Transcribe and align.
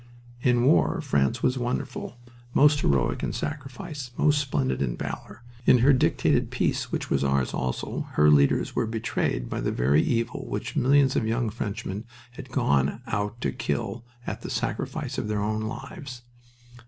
In 0.41 0.63
war 0.63 0.99
France 0.99 1.43
was 1.43 1.59
wonderful, 1.59 2.17
most 2.55 2.81
heroic 2.81 3.21
in 3.21 3.33
sacrifice, 3.33 4.09
most 4.17 4.39
splendid 4.41 4.81
in 4.81 4.97
valor. 4.97 5.43
In 5.67 5.77
her 5.85 5.93
dictated 5.93 6.49
peace, 6.49 6.91
which 6.91 7.11
was 7.11 7.23
ours 7.23 7.53
also, 7.53 8.07
her 8.13 8.31
leaders 8.31 8.75
were 8.75 8.87
betrayed 8.87 9.47
by 9.47 9.61
the 9.61 9.71
very 9.71 10.01
evil 10.01 10.47
which 10.47 10.75
millions 10.75 11.15
of 11.15 11.27
young 11.27 11.51
Frenchmen 11.51 12.05
had 12.31 12.49
gone 12.49 13.03
out 13.05 13.39
to 13.41 13.51
kill 13.51 14.03
at 14.25 14.41
the 14.41 14.49
sacrifice 14.49 15.19
of 15.19 15.27
their 15.27 15.43
own 15.43 15.61
lives. 15.61 16.23